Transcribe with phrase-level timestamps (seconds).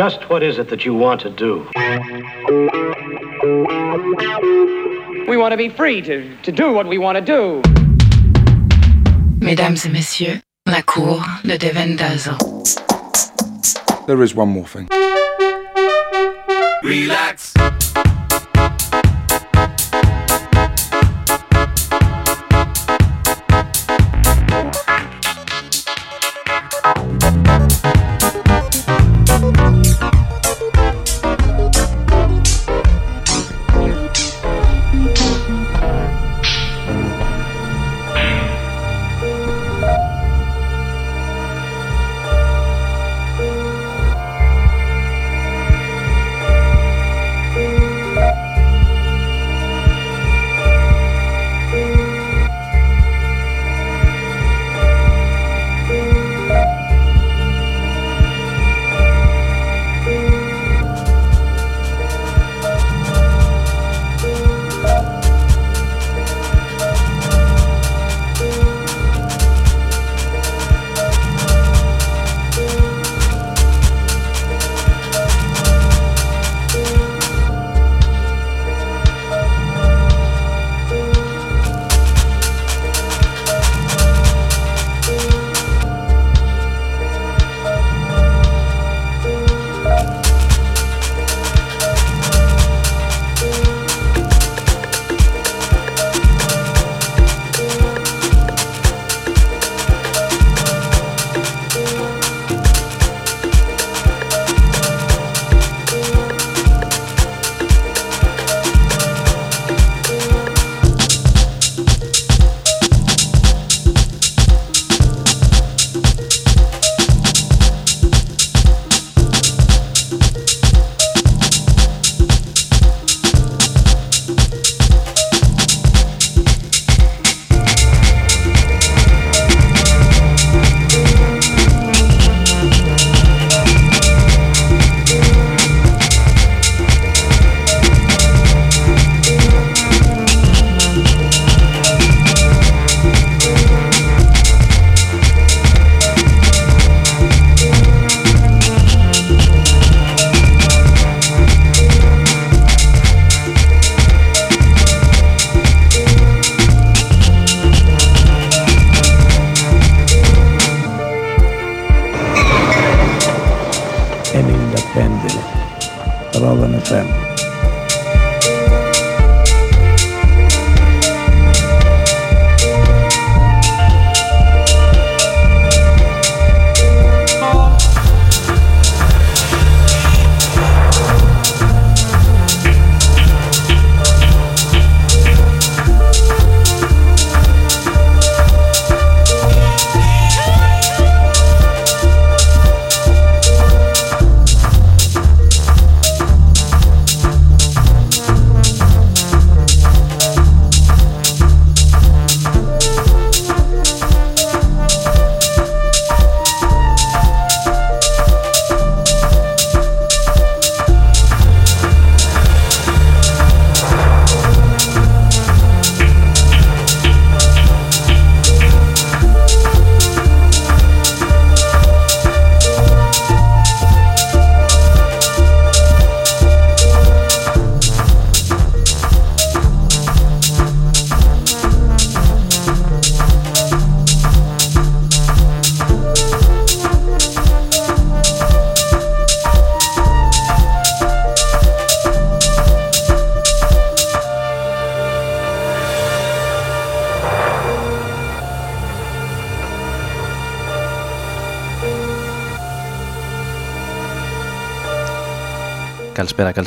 [0.00, 1.68] Just what is it that you want to do?
[5.28, 7.60] We want to be free to, to do what we want to do.
[9.44, 12.38] Mesdames et messieurs, la cour de Devin Dazzle.
[14.06, 14.88] There is one more thing.
[16.82, 17.49] Relax.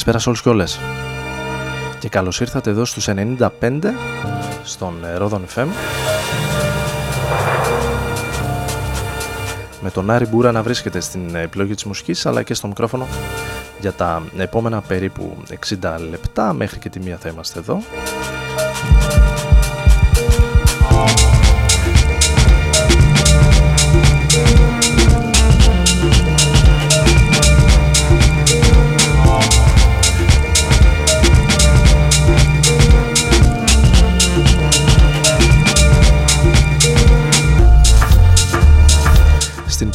[0.05, 0.79] Καλησπέρα, καλησπέρα σε όλους και όλες.
[1.99, 3.93] Και καλώς ήρθατε εδώ στους 95
[4.63, 5.67] στον Ρόδον FM.
[9.81, 13.07] Με τον Άρη Μπούρα να βρίσκεται στην επιλογή της μουσικής αλλά και στο μικρόφωνο
[13.79, 15.37] Για τα επόμενα περίπου
[15.81, 17.81] 60 λεπτά μέχρι και τη μία θα είμαστε εδώ.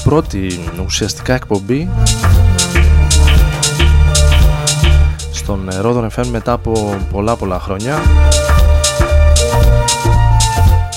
[0.08, 1.88] Πρώτη ουσιαστικά εκπομπή
[5.32, 7.98] στον Ρόδον FM μετά από πολλά πολλά χρόνια.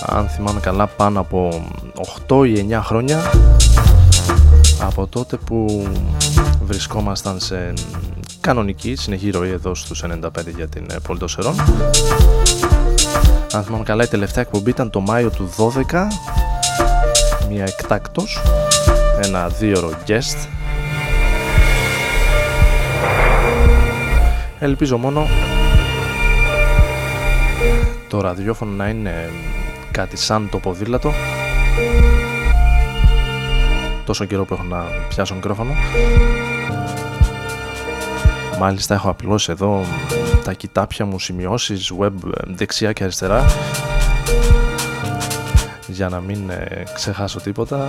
[0.06, 1.64] Αν θυμάμαι καλά πάνω από
[2.28, 3.32] 8 ή 9 χρόνια
[4.82, 5.88] από τότε που
[6.64, 7.74] βρισκόμασταν σε
[8.42, 11.56] κανονική συνεχή ροή εδώ στους 95 για την Πολυτοσερών.
[13.54, 16.08] Αν θυμάμαι καλά η τελευταία εκπομπή ήταν το Μάιο του 12
[17.50, 18.42] μια εκτάκτος
[19.24, 20.48] ένα δίωρο guest.
[24.60, 25.28] Ελπίζω μόνο
[28.08, 29.30] το ραδιόφωνο να είναι
[29.92, 31.14] κάτι σαν το ποδήλατο
[34.06, 35.74] τόσο καιρό που έχω να πιάσω μικρόφωνο.
[38.60, 39.86] Μάλιστα έχω απλώσει εδώ
[40.44, 42.12] τα κοιτάπια μου σημειώσεις web
[42.46, 43.46] δεξιά και αριστερά
[46.02, 47.88] για να μην ε, ξεχάσω τίποτα.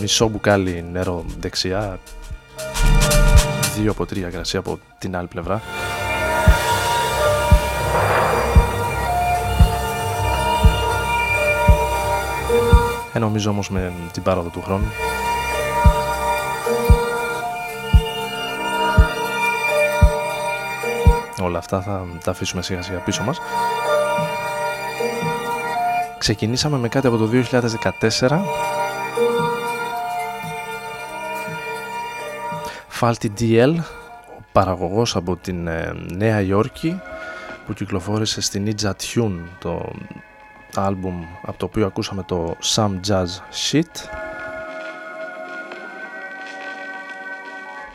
[0.00, 1.98] Μισό μπουκάλι νερό δεξιά.
[3.76, 5.62] Δύο από τρία γρασία από την άλλη πλευρά.
[13.12, 14.92] Ε, νομίζω όμως με την πάροδο του χρόνου.
[21.42, 23.40] Όλα αυτά θα τα αφήσουμε σιγά σιγά πίσω μας
[26.18, 27.28] Ξεκινήσαμε με κάτι από το
[28.20, 28.40] 2014
[33.00, 33.74] Falty DL
[34.38, 37.00] ο παραγωγός από την ε, Νέα Υόρκη
[37.66, 39.92] που κυκλοφόρησε στην Ninja Tune το
[40.74, 43.26] άλμπουμ από το οποίο ακούσαμε το Some Jazz
[43.70, 44.08] Shit.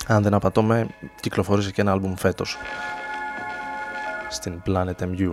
[0.07, 0.87] Αν δεν απατώμε
[1.19, 2.57] κυκλοφόρησε και ένα άλμπουμ φέτος
[4.29, 5.31] στην Planet MU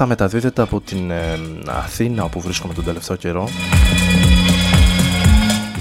[0.00, 3.48] θα μεταδίδεται από την ε, Αθήνα όπου βρίσκομαι τον τελευταίο καιρό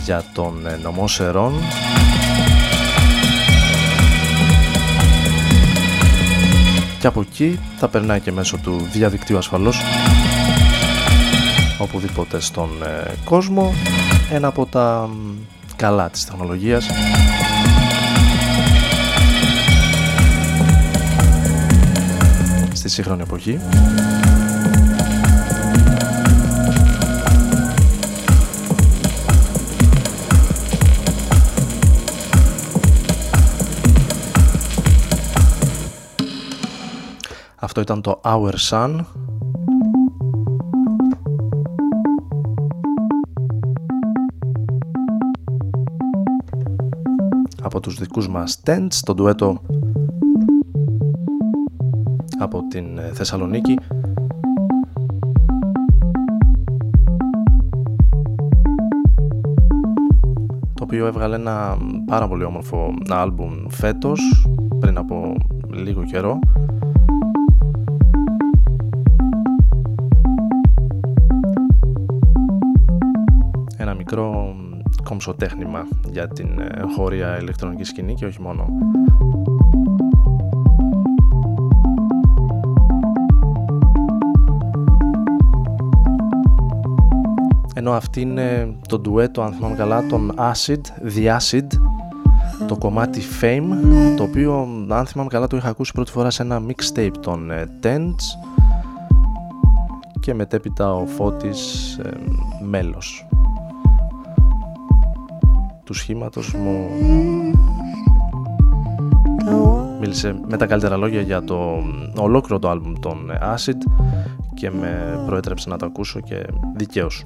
[0.04, 1.54] για τον ε, νομό Σερών.
[7.00, 9.82] Και από εκεί θα περνάει και μέσω του διαδικτύου ασφαλώς
[11.78, 13.74] οπουδήποτε στον ε, κόσμο.
[14.32, 15.10] Ένα από τα
[15.76, 16.90] καλά της τεχνολογίας
[22.88, 23.60] στη σύγχρονη εποχή.
[37.56, 39.00] Αυτό ήταν το Our Sun.
[47.62, 49.62] Από τους δικούς μας Tents, το ντουέτο
[52.40, 53.78] από την ε, Θεσσαλονίκη.
[60.74, 64.48] Το οποίο έβγαλε ένα πάρα πολύ όμορφο άλμπουμ φέτος
[64.80, 65.36] πριν από
[65.70, 66.40] λίγο καιρό.
[73.78, 74.56] Ένα μικρό
[75.04, 78.68] κομψοτέχνημα για την ε, χώρια ηλεκτρονικής σκηνή και όχι μόνο
[87.88, 90.82] ενώ αυτή είναι το ντουέτο αν θυμάμαι καλά των Acid,
[91.16, 91.68] The Acid
[92.68, 93.64] το κομμάτι Fame
[94.18, 97.66] το οποίο αν θυμάμαι καλά το είχα ακούσει πρώτη φορά σε ένα mixtape των ε,
[97.84, 98.48] Tents
[100.20, 102.10] και μετέπειτα ο Φώτης ε,
[102.66, 103.28] μέλος
[105.84, 106.90] του σχήματος μου
[110.00, 111.84] μίλησε με τα καλύτερα λόγια για το
[112.18, 114.08] ολόκληρο το άλμπουμ των ε, Acid
[114.54, 117.26] και με προέτρεψε να το ακούσω και δικαίως.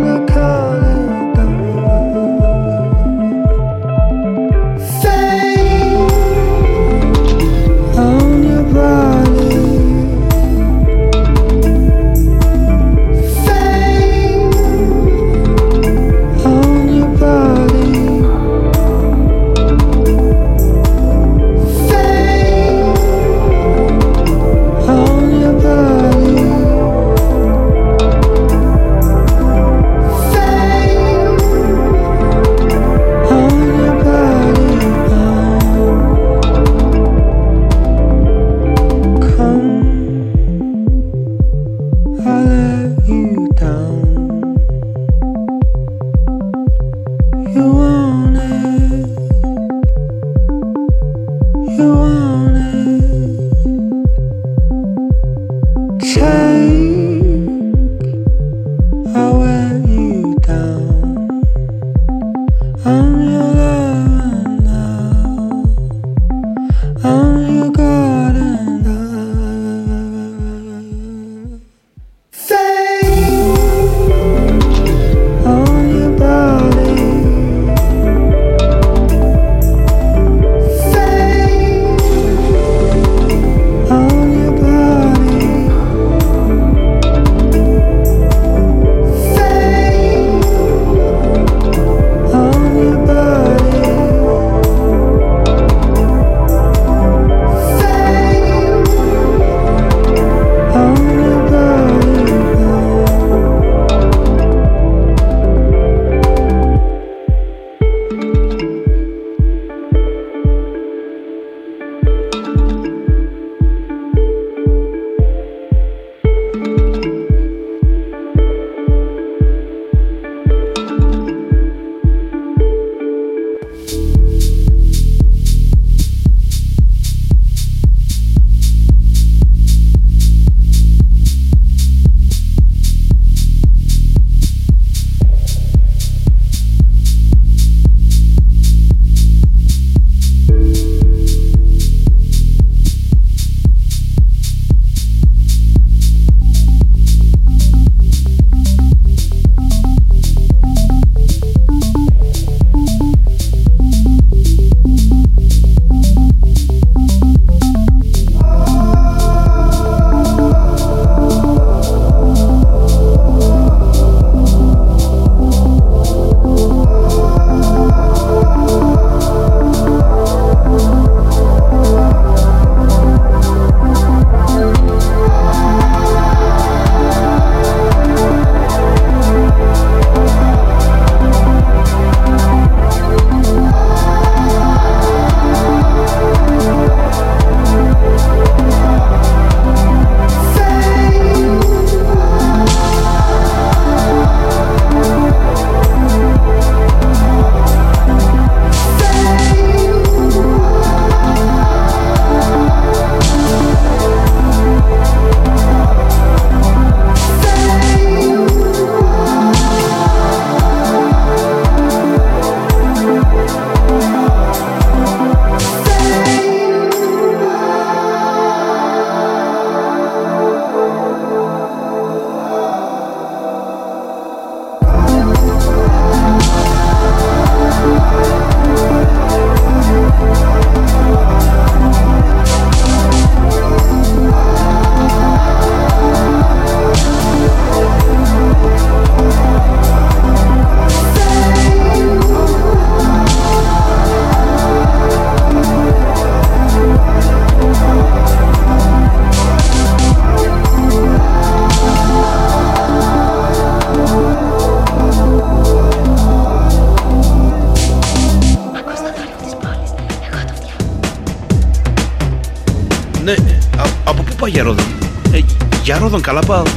[266.19, 266.70] για Ρόδον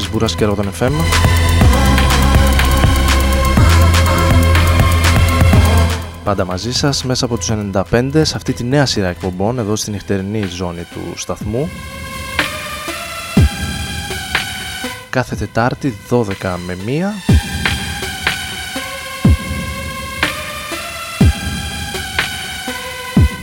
[0.00, 0.90] Άρης Μπούρας και Ρόδον FM.
[6.24, 9.92] Πάντα μαζί σας μέσα από τους 95 σε αυτή τη νέα σειρά εκπομπών εδώ στην
[9.92, 11.68] νυχτερινή ζώνη του σταθμού.
[15.10, 16.24] Κάθε Τετάρτη 12
[16.66, 16.90] με 1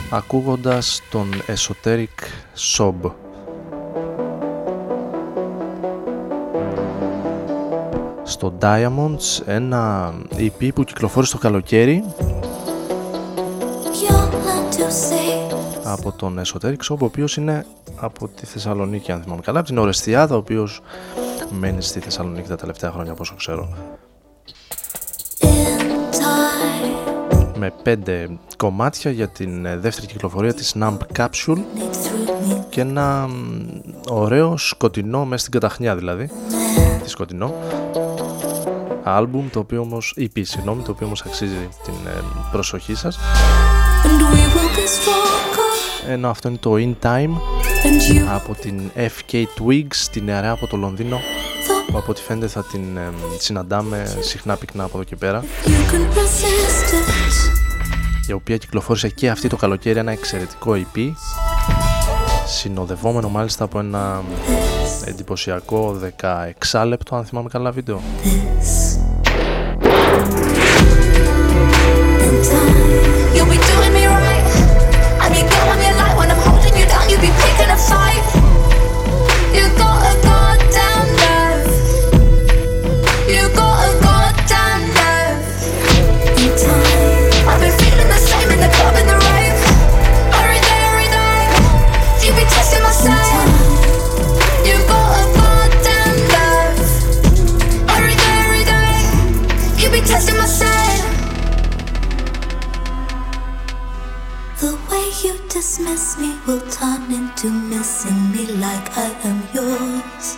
[0.09, 2.23] ακούγοντας τον Esoteric
[2.77, 3.26] Sob.
[8.47, 12.03] Στο Diamonds ένα EP που κυκλοφόρησε το καλοκαίρι.
[15.83, 19.77] Από τον Esoteric Shop ο οποίος είναι από τη Θεσσαλονίκη αν θυμάμαι καλά από την
[19.77, 20.81] Ορεστιάδα ο οποίος
[21.59, 23.69] μένει στη Θεσσαλονίκη τα τελευταία χρόνια πόσο ξέρω.
[27.55, 31.61] Με πέντε κομμάτια για την δεύτερη κυκλοφορία της Numb Capsule.
[32.69, 33.29] Και ένα
[34.09, 36.29] ωραίο σκοτεινό μέσα στην καταχνιά δηλαδή.
[37.03, 37.53] Τη σκοτεινό
[39.15, 43.19] άλμπουμ το οποίο όμως, EP συγγνώμη, το οποίο όμως αξίζει την ε, προσοχή σας.
[46.07, 47.31] Ενώ αυτό είναι το In Time
[48.35, 51.19] από την FK Twigs, την νεαρά από το Λονδίνο
[51.87, 55.43] που από ό,τι φαίνεται θα την ε, συναντάμε συχνά πυκνά από εδώ και πέρα.
[58.27, 61.11] Η οποία κυκλοφόρησε και αυτή το καλοκαίρι ένα εξαιρετικό EP
[62.47, 64.23] συνοδευόμενο μάλιστα από ένα
[65.05, 65.99] εντυπωσιακό
[66.61, 68.01] 16 λεπτό αν θυμάμαι καλά βίντεο.
[68.23, 68.86] This
[73.61, 73.96] doing
[107.37, 110.36] to missing me like I am yours.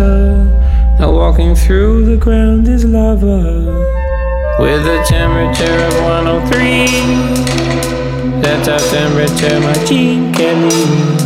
[0.00, 0.96] Underwater.
[0.98, 3.86] Now walking through the ground is lava.
[4.58, 6.86] With a temperature of 103.
[8.42, 11.19] That's our temperature, my Gene Kelly.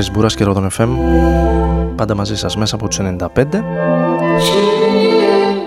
[0.00, 0.88] Άρης Μπούρας και Ρόδον FM
[1.96, 3.44] πάντα μαζί σας μέσα από τους 95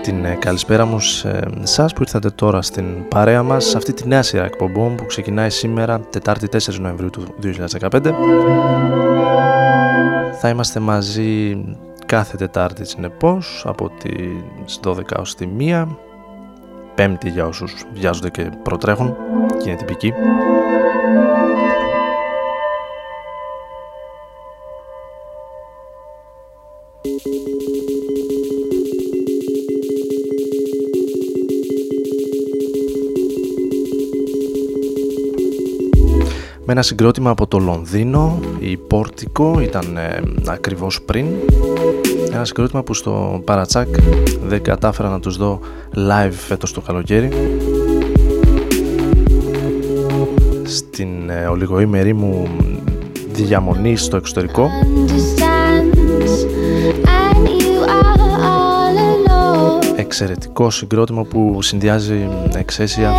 [0.02, 4.08] την ε, καλησπέρα μου σε εσάς που ήρθατε τώρα στην παρέα μας σε αυτή τη
[4.08, 7.34] νέα σειρά εκπομπών που ξεκινάει σήμερα Τετάρτη 4 Νοεμβρίου του
[7.90, 8.12] 2015
[10.40, 11.64] θα είμαστε μαζί
[12.06, 15.86] κάθε Τετάρτη συνεπώς από τις 12 ως τη 1
[16.94, 19.16] Πέμπτη για όσους βιάζονται και προτρέχουν
[19.62, 20.12] και είναι τυπική
[36.66, 41.26] με ένα συγκρότημα από το Λονδίνο, η Πόρτικο ήταν ε, ακριβώς πριν.
[42.32, 43.88] Ένα συγκρότημα που στο Παρατσάκ
[44.46, 45.60] δεν κατάφερα να τους δω
[45.94, 47.28] live φέτος το καλοκαίρι.
[50.64, 52.48] Στην ε, ολιγοήμερη μου
[53.32, 54.68] διαμονή στο εξωτερικό.
[59.96, 63.12] Εξαιρετικό συγκρότημα που συνδυάζει εξαίσια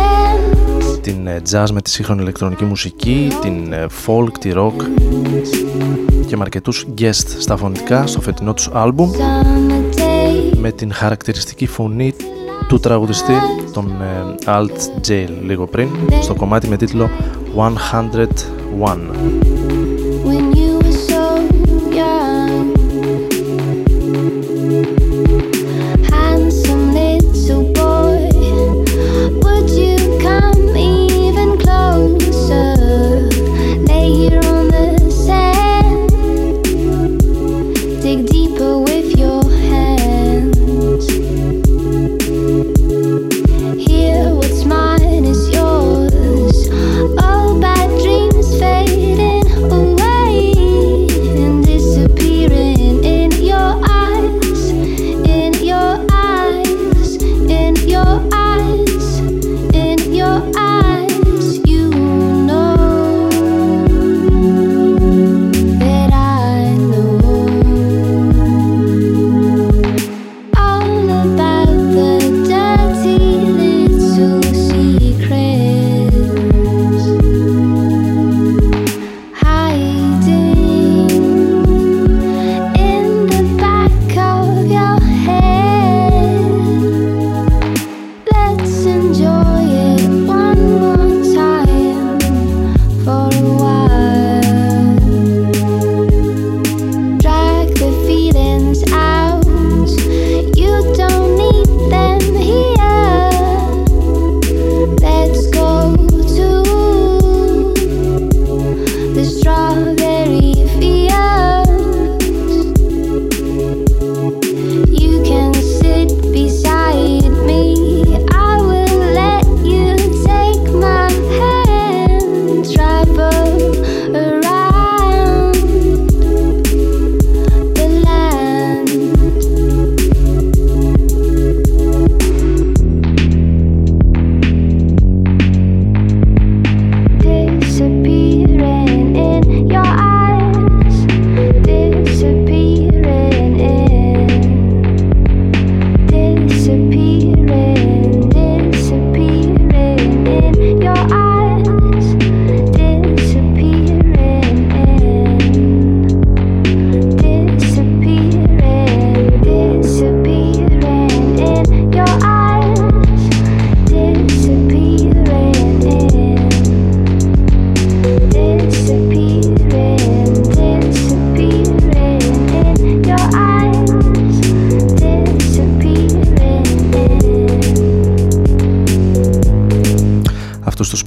[1.06, 4.72] την ε, jazz με τη σύγχρονη ηλεκτρονική μουσική, την ε, folk, τη rock
[6.26, 9.10] και με αρκετούς guest στα φωνητικά στο φετινό τους άλμπουμ
[10.60, 12.14] με την χαρακτηριστική φωνή
[12.68, 13.34] του τραγουδιστή
[13.72, 15.88] τον ε, Alt Jail λίγο πριν
[16.22, 17.10] στο κομμάτι με τίτλο
[17.56, 17.66] 101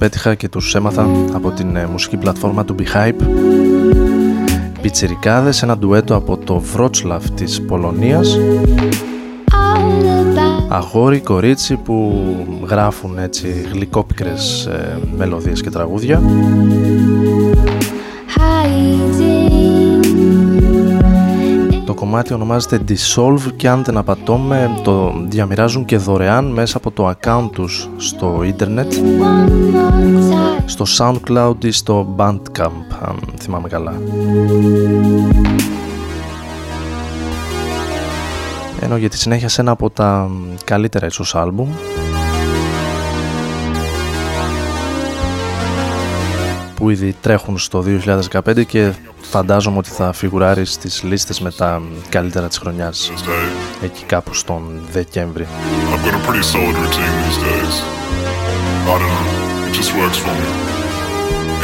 [0.00, 3.22] πέτυχα και τους έμαθα από την ε, μουσική πλατφόρμα του Behype
[4.82, 8.38] Πιτσιρικάδες, ένα ντουέτο από το Βρότσλαφ της Πολωνίας.
[10.68, 12.24] Αγόρι, κορίτσι που
[12.68, 16.22] γράφουν έτσι γλυκόπικρες ε, μελωδίες και τραγούδια
[22.10, 27.48] κομμάτι ονομάζεται Dissolve και αν δεν απατώμε το διαμοιράζουν και δωρεάν μέσα από το account
[27.52, 28.92] τους στο ίντερνετ
[30.64, 33.92] στο SoundCloud ή στο Bandcamp αν θυμάμαι καλά.
[38.80, 40.30] Ενώ για τη συνέχεια σε ένα από τα
[40.64, 41.68] καλύτερα ίσως άλμπουμ
[46.74, 47.84] που ήδη τρέχουν στο
[48.30, 48.92] 2015 και
[49.30, 53.12] φαντάζομαι ότι θα φιγουράρει στις λίστες με τα καλύτερα της χρονιάς
[53.82, 55.46] εκεί κάπου στον Δεκέμβρη.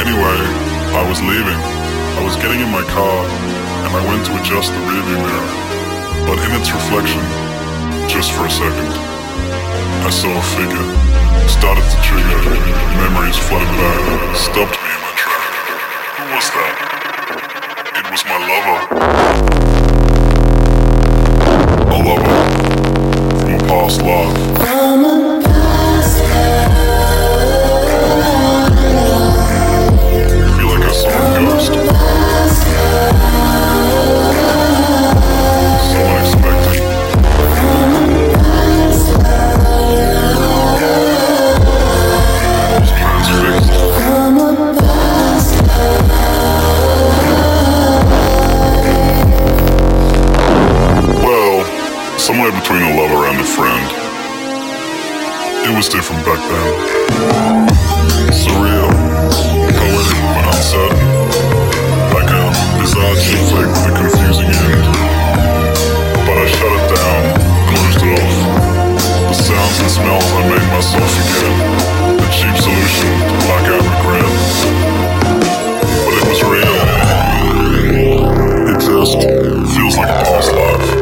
[0.03, 0.39] Anyway,
[1.01, 1.61] I was leaving.
[2.19, 3.17] I was getting in my car
[3.83, 5.49] and I went to adjust the rearview mirror.
[6.27, 7.23] But in its reflection,
[8.15, 8.91] just for a second,
[10.07, 10.87] I saw a figure.
[11.57, 12.39] Started to trigger.
[13.03, 14.01] Memories flooded back.
[14.47, 15.51] Stopped me in my track.
[16.17, 16.96] Who was that?
[18.17, 18.79] Was my lover.
[21.85, 22.33] A lover
[23.37, 24.33] from a past life.
[24.57, 25.07] From a
[25.43, 26.31] past I
[30.57, 31.73] feel like I saw a ghost.
[52.77, 53.85] Between a lover and a friend.
[55.65, 56.67] It was different back then.
[58.29, 58.89] Surreal,
[59.73, 61.09] poetic but uncertain.
[62.13, 62.43] Like a
[62.79, 64.85] bizarre chick flick with a confusing end.
[66.25, 67.23] But I shut it down,
[67.69, 68.37] closed it off.
[69.27, 71.53] The sounds and smells I made myself forget.
[72.21, 74.33] The cheap solution to blackout regret.
[76.05, 76.77] But it was real.
[78.69, 79.17] It just
[79.73, 80.96] feels like a past life.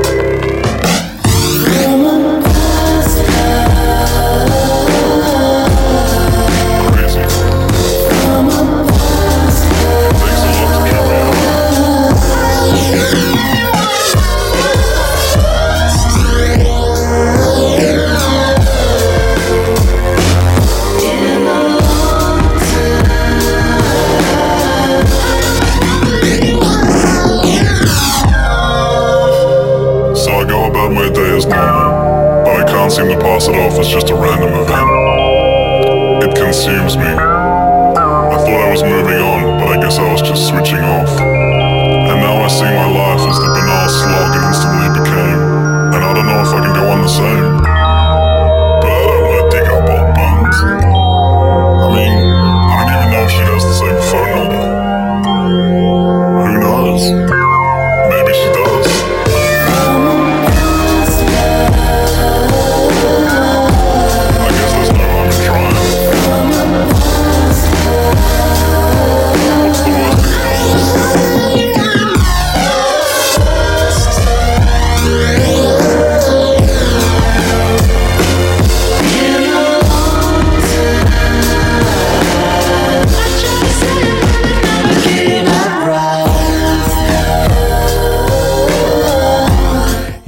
[32.95, 36.23] Seem to pass it off as just a random event.
[36.23, 37.03] It consumes me.
[37.03, 41.24] I thought I was moving on, but I guess I was just switching off.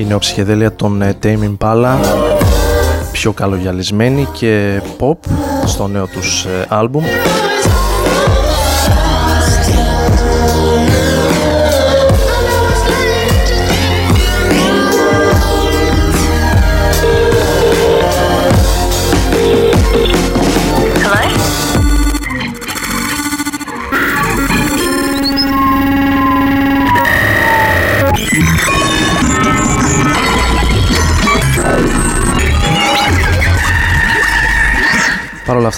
[0.08, 1.96] Νεοψυχεδέλεια των ε, Tame Impala
[3.12, 5.18] πιο καλογιαλισμένη και pop
[5.66, 7.04] στο νέο τους ε, άλμπουμ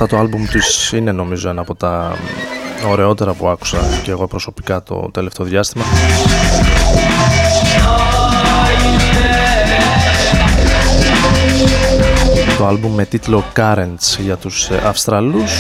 [0.01, 2.15] αυτά το άλμπουμ τους είναι νομίζω ένα από τα
[2.89, 5.83] ωραιότερα που άκουσα και εγώ προσωπικά το τελευταίο διάστημα.
[12.57, 15.51] Το άλμπουμ με τίτλο Currents για τους ε, Αυστραλούς.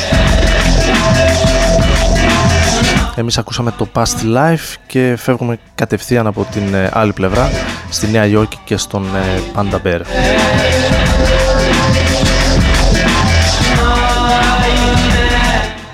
[3.15, 7.49] Εμείς ακούσαμε το Past Life και φεύγουμε κατευθείαν από την ε, άλλη πλευρά
[7.89, 10.01] στη Νέα Υόρκη και στον ε, Panda Bear.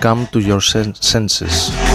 [0.05, 1.94] Come to Your Senses.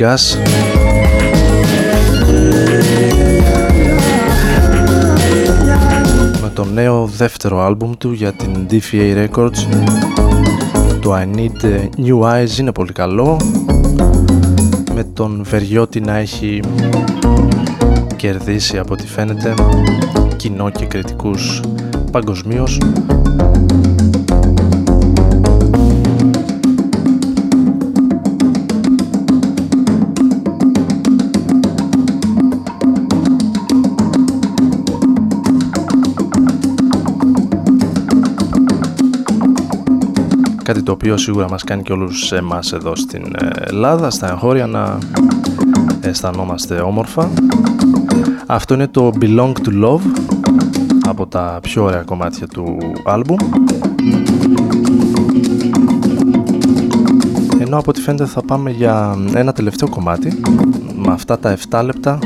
[0.00, 0.36] Larry Gas.
[6.42, 9.58] Με τον νέο δεύτερο άλμπουμ του για την DFA Records.
[11.00, 13.36] Το I Need New Eyes είναι πολύ καλό.
[14.94, 16.60] Με τον Βεριώτη να έχει
[18.16, 19.54] κερδίσει από ό,τι φαίνεται
[20.36, 21.60] κοινό και κριτικούς
[22.12, 22.78] παγκοσμίως
[40.90, 44.98] το οποίο σίγουρα μας κάνει και όλους εμάς εδώ στην ε, Ελλάδα, στα εγχώρια να
[46.00, 47.30] αισθανόμαστε όμορφα.
[48.46, 50.00] Αυτό είναι το Belong to Love
[51.08, 53.36] από τα πιο ωραία κομμάτια του άλμπουμ.
[57.60, 60.40] Ενώ από ό,τι φαίνεται θα πάμε για ένα τελευταίο κομμάτι
[60.96, 62.18] με αυτά τα 7 λεπτά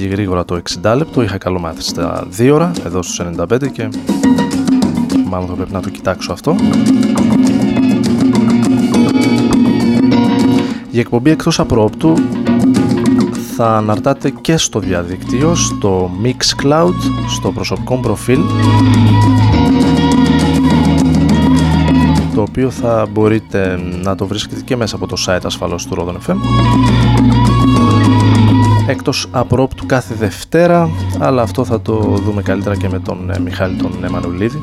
[0.00, 3.88] Φεύγει γρήγορα το 60 λεπτό, είχα καλό μάθει στα 2 ώρα, εδώ στους 95 και
[5.26, 6.56] μάλλον θα πρέπει να το κοιτάξω αυτό.
[10.90, 12.14] Η εκπομπή εκτός απρόπτου
[13.56, 16.94] θα αναρτάτε και στο διαδίκτυο, στο Mixcloud,
[17.28, 18.40] στο προσωπικό προφίλ
[22.34, 26.30] το οποίο θα μπορείτε να το βρίσκετε και μέσα από το site ασφαλώς του Rodon
[26.30, 26.36] FM
[28.90, 33.76] εκτός απρόπτου κάθε Δευτέρα αλλά αυτό θα το δούμε καλύτερα και με τον ε, Μιχάλη
[33.76, 34.62] τον Εμμανουλίδη.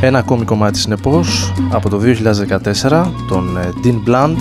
[0.00, 2.00] Ένα ακόμη κομμάτι συνεπώς από το
[2.88, 4.36] 2014 τον ε, Dean Blunt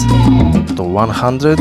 [0.76, 1.08] το
[1.42, 1.54] 100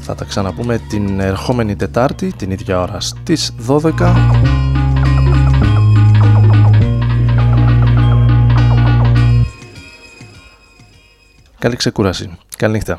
[0.00, 4.53] θα τα ξαναπούμε την ερχόμενη Τετάρτη την ίδια ώρα στις 12
[11.64, 12.38] Καλή ξεκούραση.
[12.56, 12.98] Καλή νύχτα.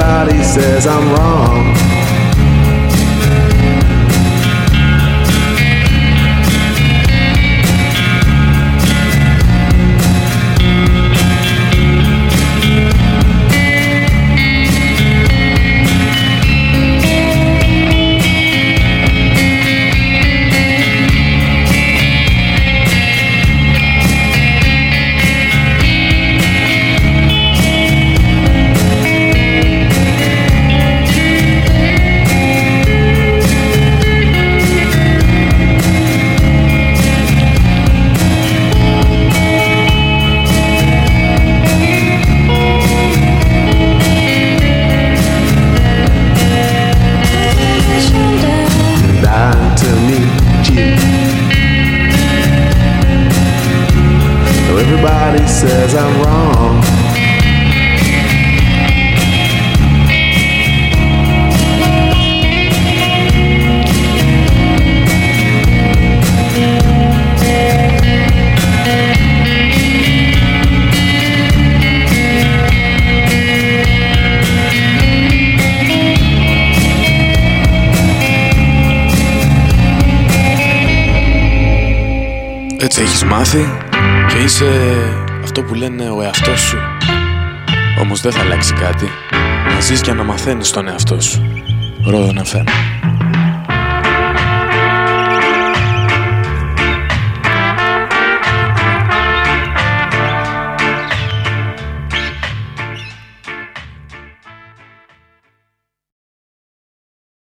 [0.00, 2.07] Everybody says I'm wrong.
[88.80, 89.08] Κάτι.
[89.74, 91.42] Να ζεις και να μαθαίνεις τον εαυτό σου.
[92.04, 92.70] Ρόδο να φέρνω.